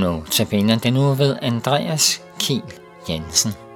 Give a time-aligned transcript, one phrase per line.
[0.00, 2.62] Notabene den nu ved Andreas Kiel
[3.08, 3.69] Jensen.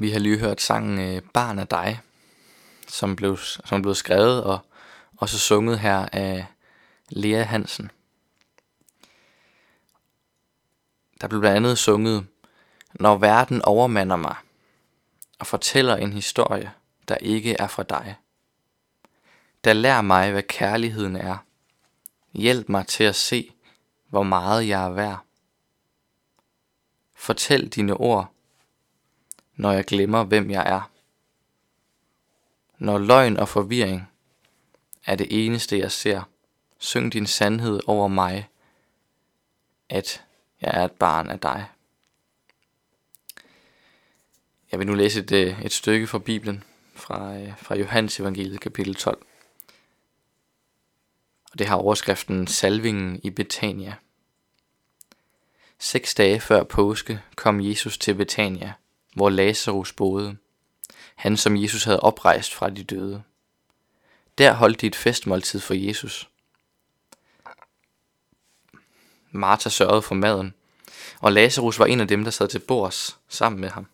[0.00, 2.00] Vi har lige hørt sangen øh, Barn af dig,
[2.88, 4.58] som blev, som blev skrevet og
[5.20, 6.46] og så sunget her af
[7.08, 7.90] Lea Hansen.
[11.20, 12.26] Der blev blandt andet sunget,
[12.92, 14.36] Når verden overmander mig
[15.38, 16.72] og fortæller en historie,
[17.08, 18.16] der ikke er fra dig.
[19.64, 21.36] Der lær mig, hvad kærligheden er.
[22.32, 23.52] Hjælp mig til at se,
[24.08, 25.18] hvor meget jeg er værd.
[27.14, 28.32] Fortæl dine ord,
[29.60, 30.90] når jeg glemmer, hvem jeg er.
[32.78, 34.08] Når løgn og forvirring
[35.06, 36.22] er det eneste, jeg ser,
[36.78, 38.48] syng din sandhed over mig,
[39.88, 40.24] at
[40.60, 41.66] jeg er et barn af dig.
[44.72, 46.64] Jeg vil nu læse et, øh, et stykke fra Bibelen,
[46.94, 49.26] fra, øh, fra Johannes evangeliet kapitel 12.
[51.52, 53.94] Og det har overskriften Salvingen i Betania.
[55.78, 58.72] Seks dage før påske kom Jesus til Betania,
[59.14, 60.36] hvor Lazarus boede.
[61.14, 63.22] Han, som Jesus havde oprejst fra de døde.
[64.38, 66.28] Der holdt de et festmåltid for Jesus.
[69.30, 70.54] Martha sørgede for maden,
[71.20, 73.86] og Lazarus var en af dem, der sad til bords sammen med ham.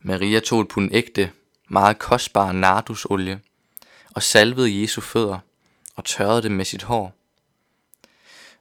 [0.00, 1.32] Maria tog et pund ægte,
[1.68, 3.40] meget kostbar nardusolie
[4.14, 5.38] og salvede Jesu fødder
[5.94, 7.14] og tørrede dem med sit hår.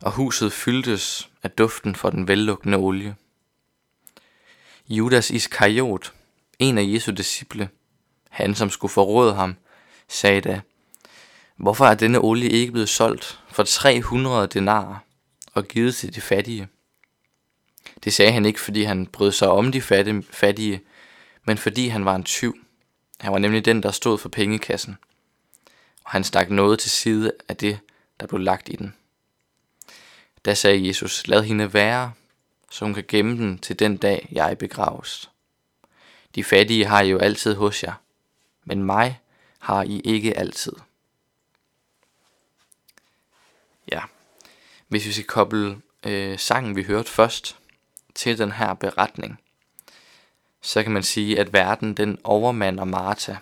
[0.01, 3.15] Og huset fyldtes af duften for den vellugtende olie.
[4.89, 6.13] Judas Iskariot,
[6.59, 7.69] en af Jesu disciple,
[8.29, 9.55] han som skulle forråde ham,
[10.07, 10.61] sagde da,
[11.55, 14.97] Hvorfor er denne olie ikke blevet solgt for 300 denarer
[15.53, 16.67] og givet til de fattige?
[18.03, 19.81] Det sagde han ikke, fordi han brød sig om de
[20.31, 20.81] fattige,
[21.45, 22.55] men fordi han var en tyv.
[23.19, 24.97] Han var nemlig den, der stod for pengekassen.
[26.03, 27.79] Og han stak noget til side af det,
[28.19, 28.95] der blev lagt i den.
[30.45, 32.11] Da sagde Jesus, lad hende være,
[32.73, 35.31] så hun kan gemme den til den dag, jeg begraves.
[36.35, 37.93] De fattige har I jo altid hos jer,
[38.63, 39.19] men mig
[39.59, 40.73] har I ikke altid.
[43.91, 44.01] Ja,
[44.87, 47.57] hvis vi skal koble øh, sangen, vi hørte først,
[48.15, 49.39] til den her beretning,
[50.61, 53.35] så kan man sige, at verden den overmander Martha.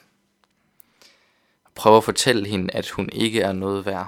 [1.75, 4.07] Prøver at fortælle hende, at hun ikke er noget værd.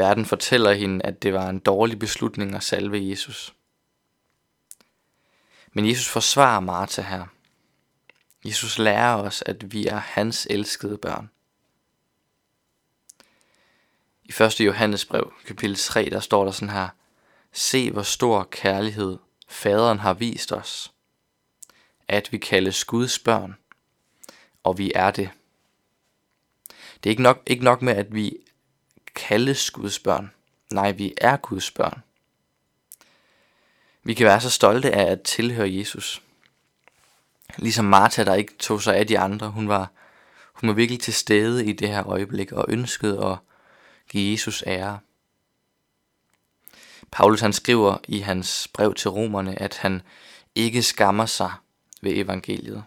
[0.00, 3.54] Verden fortæller hende, at det var en dårlig beslutning at salve Jesus.
[5.72, 7.26] Men Jesus forsvarer Martha her.
[8.44, 11.30] Jesus lærer os, at vi er hans elskede børn.
[14.24, 14.60] I 1.
[14.60, 16.88] Johannes brev, kapitel 3, der står der sådan her,
[17.52, 19.18] Se hvor stor kærlighed
[19.48, 20.92] faderen har vist os,
[22.08, 23.56] at vi kaldes Guds børn,
[24.62, 25.30] og vi er det.
[27.02, 28.36] Det er ikke nok, ikke nok med, at vi
[29.14, 30.32] kaldes Guds børn.
[30.72, 32.02] Nej, vi er Guds børn.
[34.02, 36.22] Vi kan være så stolte af at tilhøre Jesus.
[37.56, 39.90] Ligesom Martha, der ikke tog sig af de andre, hun var,
[40.52, 43.38] hun var virkelig til stede i det her øjeblik og ønskede at
[44.08, 44.98] give Jesus ære.
[47.10, 50.02] Paulus han skriver i hans brev til romerne, at han
[50.54, 51.52] ikke skammer sig
[52.02, 52.84] ved evangeliet.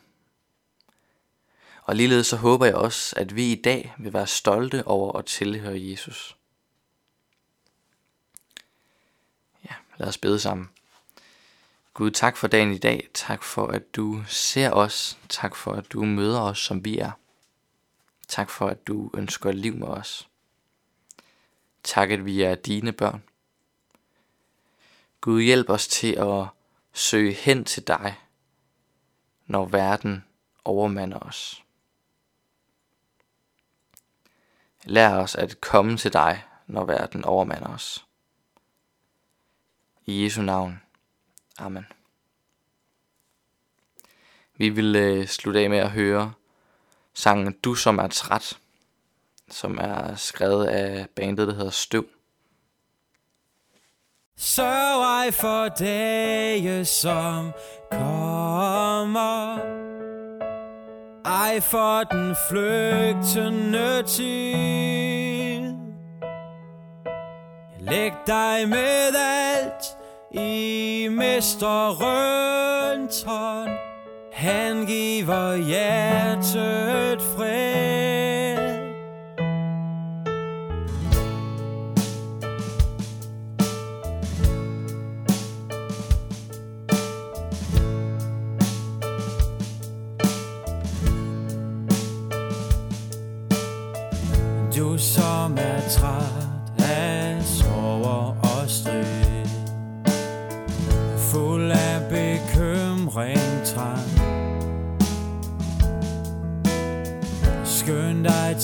[1.86, 5.26] Og ligeledes så håber jeg også, at vi i dag vil være stolte over at
[5.26, 6.38] tilhøre Jesus.
[9.70, 10.70] Ja, lad os bede sammen.
[11.94, 13.08] Gud, tak for dagen i dag.
[13.14, 15.18] Tak for, at du ser os.
[15.30, 17.12] Tak for, at du møder os, som vi er.
[18.28, 20.28] Tak for, at du ønsker liv med os.
[21.84, 23.24] Tak, at vi er dine børn.
[25.22, 26.46] Gud hjælp os til at
[26.94, 28.20] søge hen til dig,
[29.46, 30.26] når verden
[30.66, 31.64] overmander os.
[34.86, 38.06] Lær os at komme til dig, når verden overmander os.
[40.06, 40.82] I Jesu navn.
[41.58, 41.86] Amen.
[44.56, 46.34] Vi vil øh, slutte af med at høre
[47.14, 48.60] sangen Du som er træt,
[49.50, 52.06] som er skrevet af bandet, der hedder Støv.
[54.38, 57.52] Sørg ej for dage, som
[57.92, 59.58] kommer
[61.34, 65.74] ej for den flygtende tid
[67.80, 69.98] Læg dig med alt.
[70.32, 73.10] I Mester hånd
[74.34, 77.13] Han giver hjertet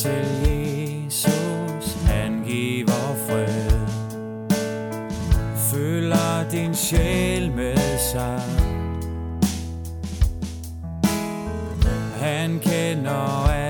[0.04, 3.80] til Jesus, han giver fred.
[5.72, 8.42] Fylder din sjæl med sig.
[12.20, 13.69] Han kender alt,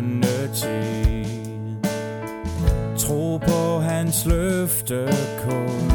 [0.00, 1.24] løftende tid.
[2.98, 5.87] Tro på hans løfte løftekort.